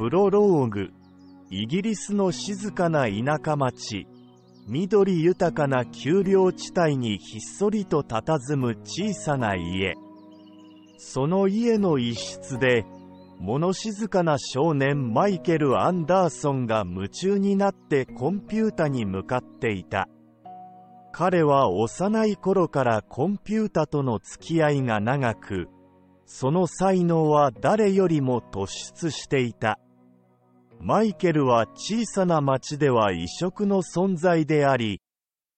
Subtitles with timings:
[0.00, 0.88] プロローグ
[1.50, 4.06] イギリスの静かな田舎町
[4.66, 9.96] 緑豊かな丘陵地帯にひっそりと佇む小さな家
[10.96, 12.86] その家の一室で
[13.40, 20.08] 物静かな少年マイケル・アンダーソンが夢中になってコンピュータに向かっていた
[21.12, 25.68] 彼は幼い頃からコンピュータとの付き合いが長く
[26.24, 29.78] その才能は誰よりも突出していた。
[30.82, 35.02] マイケルは小さな町では異色の存在であり、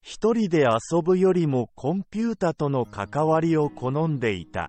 [0.03, 4.69] 一人で遊ぶよりもコンピュータとの関わりを好んでいた。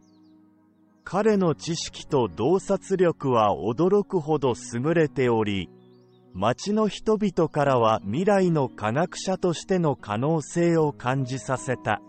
[1.03, 5.69] 彼の知識と洞察力は驚くほど優れており、
[6.35, 11.99] 町の人々からは未来の科学者としての可能性を感じさせた。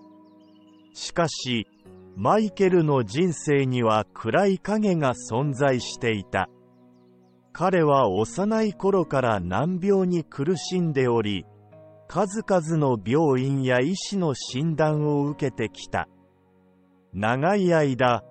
[0.93, 1.67] しかし、
[2.15, 6.51] マイケルの人生には暗い影が存在していた。
[7.57, 11.47] 彼は幼い頃から難病に苦しんでおり、
[12.09, 16.09] 数々の病院や医師の診断を受けてきた。
[17.13, 18.25] 長い間、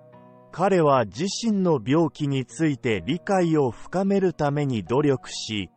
[0.52, 5.70] 彼は自身の病気について理解を深めるために努力し、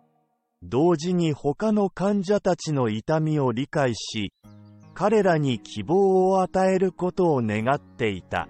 [0.62, 4.34] 同時に他の患者たちの痛みを理解し、
[4.94, 8.50] 彼らに希望を与えることを願っていた。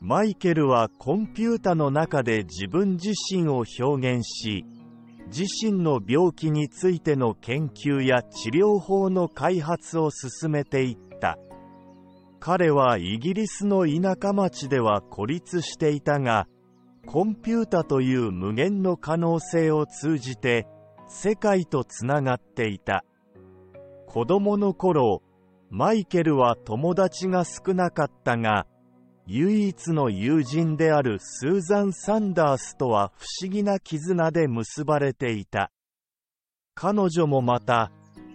[0.00, 4.64] マイケルはコンピュータの中で自分自身を表現し、
[5.28, 11.38] 自身の病気についての研究や治療法の開発を進めていった。
[12.38, 16.46] 彼はイギリスの田舎町では孤立していたが、
[17.06, 20.66] コンピュータという無限の可能性を通じて
[21.08, 23.04] 世界とつながっていた。
[24.06, 25.22] 子供の頃、
[25.70, 28.66] マイケルは友達が少なかったが、
[29.28, 35.72] 唯一の友人であるスーザン・サンダースとは不思議な絆で結ばれていた。
[36.74, 37.90] 彼女もまた、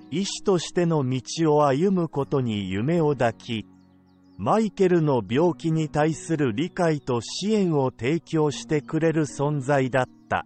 [0.09, 3.65] 医師としての道を歩むことに夢を抱き、
[4.37, 10.45] マイケルの病気に対する理解と支援を提供してくれる存在だった。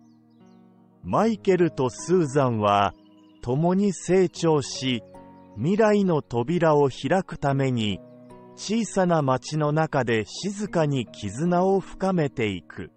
[1.03, 2.93] マイケルとスーザンは、
[3.41, 5.01] 共に成長し、
[5.55, 7.99] 未来の扉を開くために
[8.55, 12.91] 小さな町の中で静かに絆を深めていく。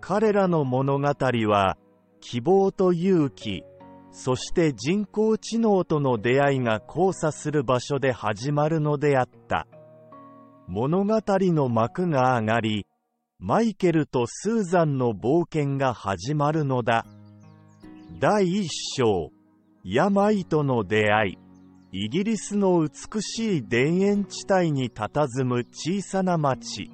[0.00, 1.76] 彼らの物語は
[2.20, 3.64] 希望と勇気
[4.10, 9.66] そして人工知能との出会いが交差する場所で始まるのであった。
[10.66, 12.86] 物語の幕が上がり
[13.38, 17.06] マイケルとスーザンの冒険が始まるのだ。
[18.18, 19.30] 第一章
[19.84, 21.47] 病との出会い。
[21.90, 26.90] イギリスの美しい田園地帯に佇む小さな町。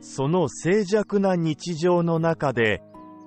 [0.00, 2.82] その静寂な日常の中で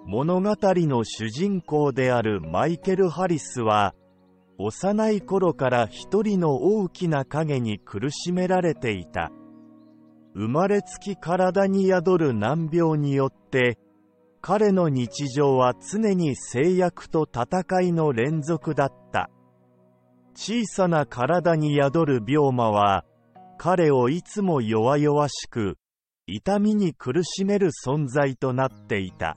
[0.05, 3.95] 物語の主人公であるマイケル・ハリスは
[4.59, 9.31] 幼い頃から一人の大きな影に苦しめられていた。
[10.35, 13.79] 生まれつき体に宿る難病によって
[14.41, 19.31] 彼の日常は常に制約と戦いの連続だった。
[20.35, 23.05] 小さな体に宿る病魔は、
[23.57, 25.77] 彼をいつも弱々しく、
[26.27, 29.35] 痛みに苦しめる存在となっていた。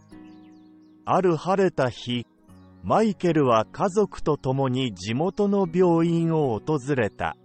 [1.04, 2.26] ある晴れた日、
[2.84, 7.36] マイケルは家族と共に地元の病院を訪れた。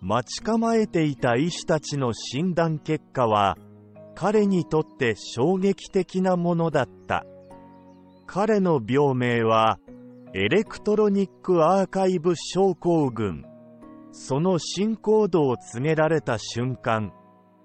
[0.00, 3.56] 待ち構えていた医師たちの診断結果は、
[4.14, 7.24] 彼にとって衝撃的なものだった。
[8.26, 9.78] 彼の病名は、
[10.34, 13.44] エレクトロニックアーカイブ症候群。
[14.12, 17.12] その進行度を告げられた瞬間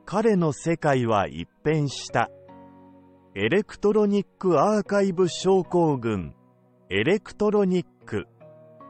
[0.05, 2.29] 彼の世界は一変した。
[3.35, 6.35] エレクトロニックアーカイブ症候群。
[6.89, 8.25] エレクトロニック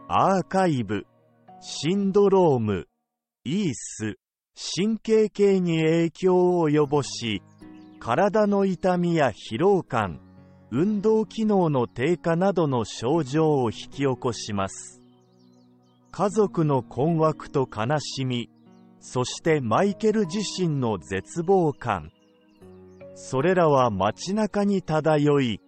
[0.08, 1.06] アーカイブ
[1.62, 2.88] シンドローム。
[3.44, 4.18] イース。
[4.76, 7.44] 神経系に影響を及ぼし
[8.00, 10.27] 体の痛みや疲労感。
[10.70, 15.02] 運動機能の低下などの症状を引き起こします。
[16.12, 18.50] 家族の困惑と悲しみ
[19.00, 22.12] そしてマイケル自身の絶望感。
[23.16, 25.62] それらは街中に漂い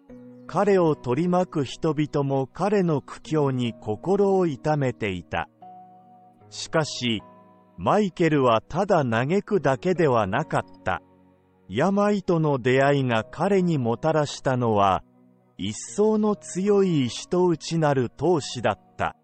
[0.47, 5.47] 彼を取り巻く人々も彼の苦境に心を痛めていた。
[6.49, 7.21] しかし
[7.77, 11.01] マイケルはただ嘆くだけではなかった。
[11.69, 15.03] 病との出会いが彼にもたらしたのは、
[15.57, 19.15] 一層の強い意志と内なる闘志だった。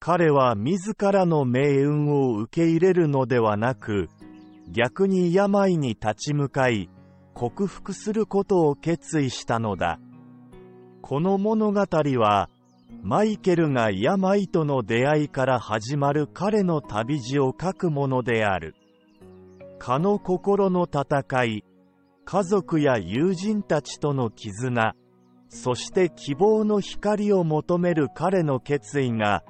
[0.00, 4.08] 彼は自らの命運を受け入れるのではなく、
[4.70, 6.88] 逆に病に立ち向かい、
[7.34, 10.00] 克服することを決意したのだ。
[11.02, 11.80] この物語
[12.18, 12.48] は、
[13.02, 18.74] マイケルが病との出会いから始まる彼の旅路を書くものである。
[19.84, 21.64] 蚊の心の戦い、
[22.24, 24.94] 家族や友人たちとの絆、
[25.48, 29.42] そして希望の光を求める彼の決意が、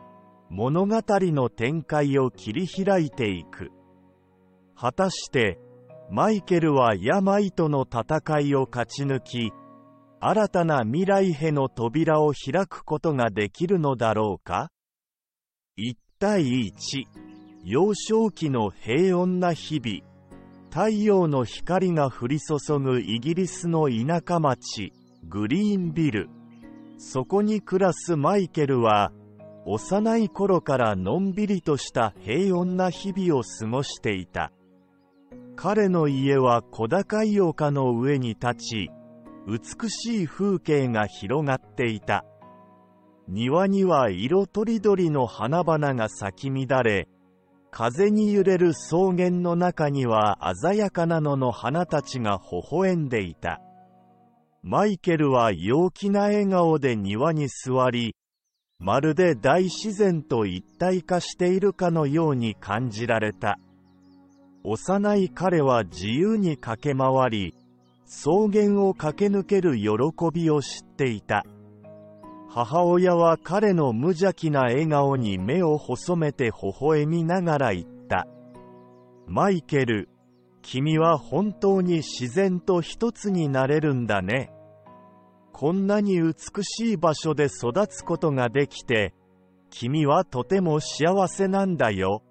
[0.48, 3.72] 物語の展開を切り開いていく。
[4.74, 5.58] 果たして、
[6.10, 9.52] マイケルは病との戦いを勝ち抜き、
[10.18, 14.70] 新たな未来への扉を開くことができるのだろうか
[15.76, 16.72] ？1対1
[17.64, 20.11] 幼少期の平穏な日々
[20.72, 24.94] 太陽の光が降り注ぐイギリスの田舎町
[25.28, 26.30] グリーンビル
[26.96, 29.12] そこに暮らすマイケルは
[29.66, 34.50] 幼い頃からのんびりとした平穏な日々を過ごしていた
[35.56, 38.90] 彼の家は小高い丘の上に立ち
[39.46, 42.24] 美しい風景が広がっていた。
[43.28, 47.08] 庭には色とりどりの花々が咲き乱れ、
[47.74, 53.62] 風に揺れる草原の中には鮮やかなのの花たちが微笑んでいた。
[54.62, 58.14] マイケルは陽気な笑顔で庭に座り、
[58.78, 63.58] まるで大自然と一体化しているかのように感じられた。
[64.64, 67.54] 幼い彼は自由に駆け回り、
[68.06, 69.88] 草原を駆け抜ける喜
[70.30, 71.42] びを知っていた。
[72.54, 78.26] 母親は彼の無邪気な笑顔に目を細めて微笑みながら言った。
[79.26, 80.10] マイケル、
[80.60, 84.52] 君は本当に自然と一つになれるんだね。
[85.52, 89.14] こんなに美しい場所で育つことができて、
[89.70, 92.22] 君はとても幸せなんだよ。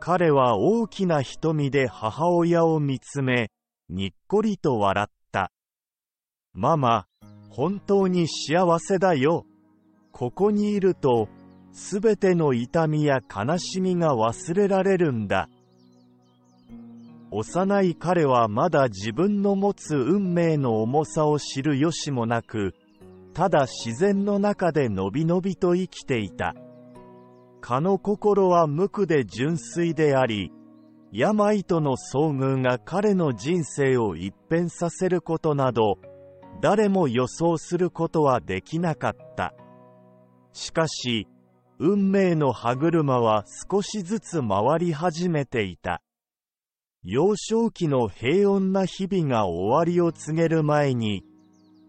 [0.00, 3.50] 彼は大きな瞳で母親を見つめ、
[3.90, 5.52] にっこりと笑った。
[6.54, 7.08] ママ、
[7.50, 9.46] 本当に幸せだよ。
[10.12, 11.28] ここにいると、
[11.72, 15.48] すべての痛みや悲しみが忘れられるんだ。
[17.30, 22.74] 幼い彼はまだ自分の持つ運命の重さを知る由もなく、
[23.34, 26.54] ただ自然の中でのびのびと生きていた。
[27.60, 30.52] 蚊の心は無垢で純粋であり、
[31.12, 35.98] 病との遭遇が彼の人生を一変させることなど、
[36.60, 39.54] 誰も予想することはできなかった。
[40.52, 41.28] しかし、
[41.78, 46.02] 運命の歯車は少しずつ回り始めていた。
[47.04, 51.24] 幼少期の平穏な日々が終わりを告げる前に、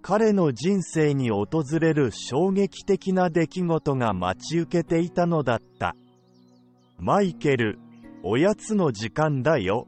[0.01, 1.47] 彼の人生に訪
[1.79, 5.95] れる衝撃的な出来事が待ち受けていたのだった。
[6.99, 7.79] マイケル、
[8.23, 9.87] おやつの時間だよ。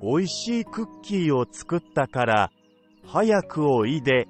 [0.00, 2.52] おいしいクッキーを作ったから、
[3.06, 4.26] 早くおいで、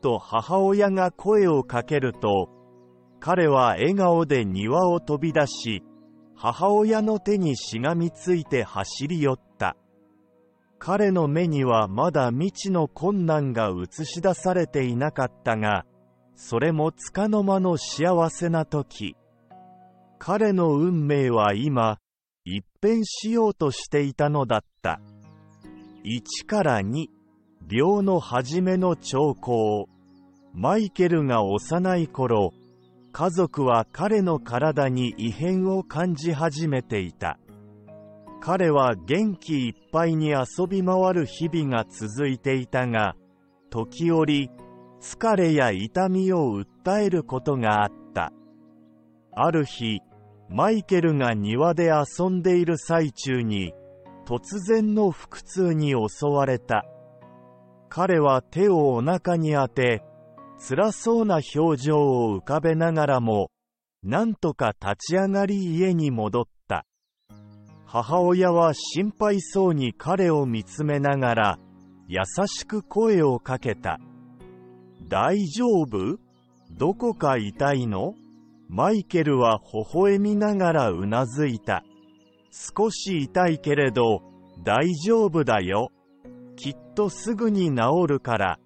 [0.00, 2.48] と母親が声をかけると、
[3.20, 5.82] 彼は笑顔で庭を飛び出し、
[6.36, 9.76] 母親の手にしがみついて走り寄った。
[10.78, 15.84] 彼の目にはまだ未知の困難が映し出されていなかったが、
[16.34, 19.14] それも束の間の幸せな時。
[20.18, 21.98] 彼の運命は今、
[22.44, 25.00] 一変しようとしていたのだった。
[26.04, 27.06] 1から2、
[27.70, 29.88] 病の初めの兆候。
[30.54, 32.52] マイケルが幼い頃、
[33.12, 37.38] 家族は彼の体に異変を感じ始めていた。
[38.40, 43.14] 彼は元気いっぱいに遊び回る日々が続いていたが、
[43.70, 44.50] 時折、
[45.00, 48.32] 疲れや痛みを訴えることがあった。
[49.32, 50.00] ある日、
[50.50, 53.72] マイケルが庭で遊んでいる最中に、
[54.26, 56.84] 突然の腹痛に襲われた。
[57.94, 60.02] 彼は手をお腹に当て、
[60.66, 63.50] 辛そうな表情を浮かべながらも、
[64.02, 66.86] なんとか立ち上がり家に戻った。
[67.84, 71.58] 母親は心配そうに彼を見つめながら、
[72.08, 74.00] 優しく声をかけた。
[75.06, 76.18] 大丈夫？
[76.70, 78.14] どこか痛いの？
[78.70, 81.84] マイケルは微笑みながらうなずいた。
[82.50, 84.22] 少し痛いけれど、
[84.64, 85.90] 大丈夫だよ。
[86.94, 88.58] とすぐに治るから。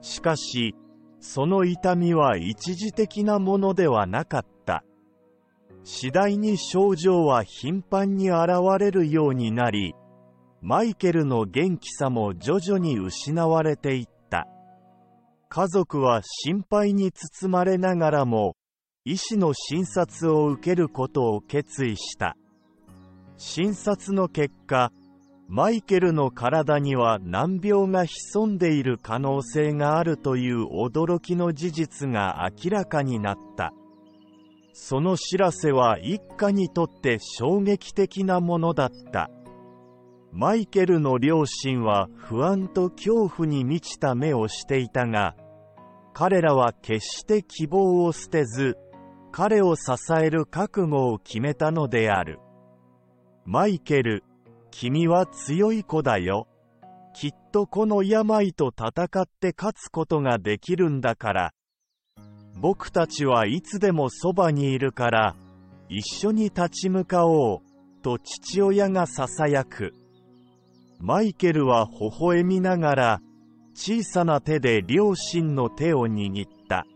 [0.00, 0.74] しかし、
[1.20, 4.84] その痛みは一時的なものではなかった。
[5.82, 9.94] 次第に症状は頻繁に現れるようになり、
[10.62, 14.46] マイケルの元気さも徐々に失われていった。
[15.48, 18.56] 家族は心配に包まれながらも、
[19.04, 22.36] 医師の診察を受けることを決意した。
[23.36, 24.92] 診察の結果、
[25.52, 33.74] マイケルの体には難病が潜んでいる可能性があるという驚きの事実が明らかになった。
[34.72, 39.28] その知らせは一家にとって衝撃的なものだった。
[40.30, 45.34] マイケルの両親は不安と恐怖に満ちた目をしていたが、
[46.14, 48.78] 彼らは決して希望を捨てず、
[49.32, 49.82] 彼を支
[50.16, 52.38] える覚悟を決めたのである。
[53.44, 54.22] マイケル、
[54.70, 56.48] 君は強い子だよ。
[57.14, 61.52] きっとこの病と戦って勝つことができるんだから。
[62.60, 65.36] 僕たちはいつでもそばにいるから、
[65.88, 69.94] 一緒に立ち向かおう、と父親が囁く。
[71.00, 73.20] マイケルは微笑みながら、
[73.74, 76.86] 小さな手で両親の手を握った。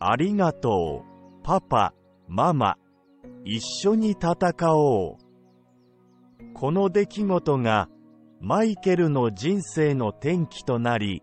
[0.00, 1.92] ありがとう、パパ、
[2.26, 2.76] ママ、
[3.44, 4.36] 一緒に戦
[4.74, 5.21] おう。
[6.54, 7.88] この出来事が
[8.40, 11.22] マイケルの人生の転機となり、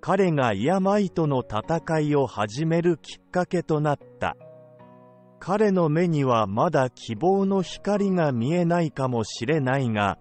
[0.00, 4.36] 彼が病との戦いを始めるきっかけとなった。
[5.38, 10.18] 彼の目にはまだ希望の光が見えないかもしれないが、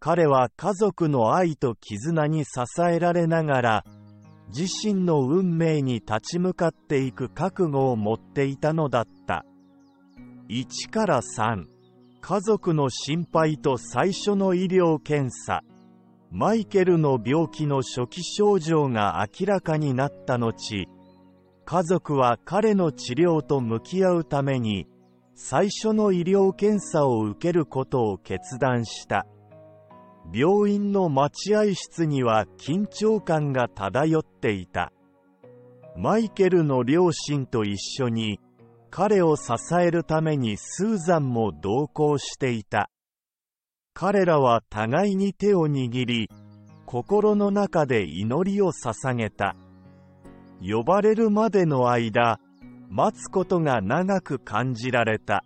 [0.00, 2.50] 彼は家族の愛と絆に支
[2.82, 3.84] えられながら、
[4.48, 9.44] 自身の運命に立ち向かっていく覚悟を持っていたのだった。
[10.48, 11.73] 1から3
[12.26, 15.60] 家族の心配と最初の医療検査。
[16.30, 20.86] マイケルの病気の初期症状が明らかになった後
[21.66, 24.86] 家族は彼の治療と向き合うために
[25.34, 29.26] 最初の医療検査を受けることを決断した。
[30.32, 34.94] 病院の待合室には緊張感が漂っていた。
[35.94, 38.40] マイケルの両親と一緒に
[38.96, 42.90] 彼を支えるためにスーザンも同行していた。
[43.92, 46.30] 彼らは互いに手を握り、
[46.86, 49.56] 心の中で祈りを捧げた。
[50.62, 52.38] 呼ばれるまでの間、
[52.88, 55.42] 待つことが長く感じられた。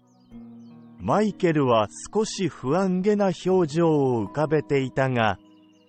[0.99, 5.39] マイケルは少し不安げな表情を浮かべていたが、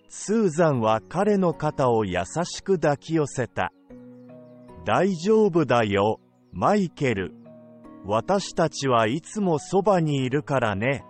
[0.07, 3.73] スーザンは彼の肩を優しく抱き寄せた。
[4.85, 6.21] 大丈夫だよ、
[6.53, 7.38] マイケル。
[8.05, 11.03] 私たちはいつもそばにいるからね。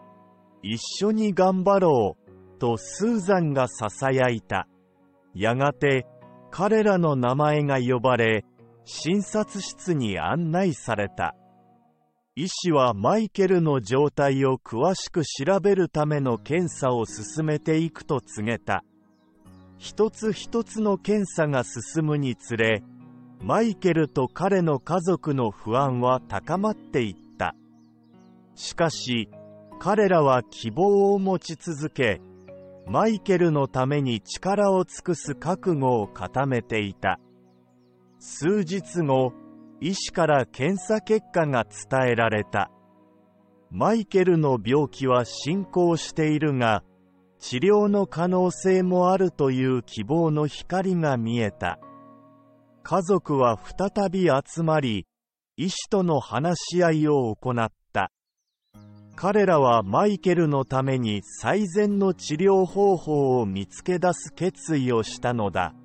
[0.63, 2.59] 一緒に頑張ろう。
[2.59, 4.67] とスーザンが囁いた。
[5.33, 6.05] やがて、
[6.51, 8.43] 彼らの名前が呼ばれ、
[8.83, 11.35] 診察室に案内された。
[12.35, 18.83] 医師はマイケルの状態を詳しく調べるための検査を進めていくと告げた。
[19.77, 22.83] 一つ一つの検査が進むにつれ、
[23.41, 27.55] マイケルと彼の家族の不安は高まっていった。
[28.55, 29.29] しかし、
[29.79, 32.21] 彼らは希望を持ち続け、
[32.85, 37.19] マイケルのために力を尽くす覚悟を固めていた。
[38.19, 39.31] 数日後、
[39.79, 42.71] 医師から検査結果が伝えられた。
[43.71, 46.83] マイケルの病気は進行しているが、
[47.39, 51.79] 治療の可能性もあるという希望の光が見えた。
[52.89, 55.05] 家族は再び集まり、
[55.57, 58.11] 医師との話し合いを行った。
[59.15, 65.75] 彼らはマイケルのために最善の治療方法を見つけ出す決意をしたのだ。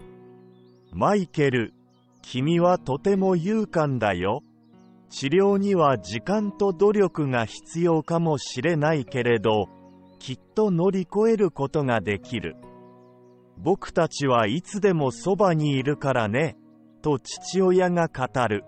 [0.94, 1.74] マイケル、
[2.22, 4.42] 君はとても勇敢だよ。
[5.10, 9.68] 治療には時間と努力が必要かもしれないけれど、
[10.18, 12.56] きっと乗り越えることができる。
[13.58, 16.56] 僕たちはいつでもそばにいるからね。
[17.04, 18.64] と父親が語る。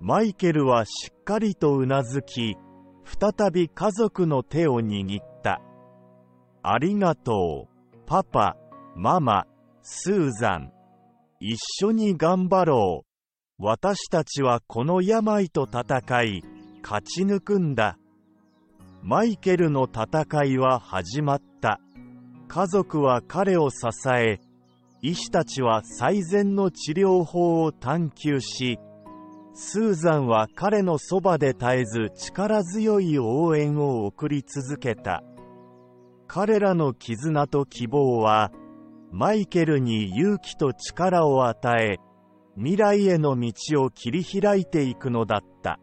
[0.00, 2.56] マイケルはしっかりとうなずき、
[3.04, 5.60] 再び家族の手を握った。
[6.62, 8.56] ありがとう、パパ、
[8.94, 9.46] ママ、
[9.82, 10.72] スーザン。
[11.40, 13.06] 一緒に頑張ろう。
[13.58, 16.44] 私たちはこの病と戦い、
[16.84, 17.98] 勝ち抜くんだ。
[19.02, 21.80] マイケルの戦いは始まった。
[22.46, 23.78] 家族は彼を支
[24.16, 24.38] え、
[25.06, 28.78] 医師たちは最善の治療法を探求し、
[29.52, 35.22] スーザンは彼のそばで絶えず力強い応援を送り続けた。
[36.26, 38.50] 彼らの絆と希望は、
[39.12, 41.98] マイケルに勇気と力を与え、
[42.56, 45.78] 未来への道を切り開いていくのだった。